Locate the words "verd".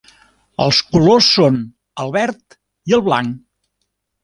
2.17-2.59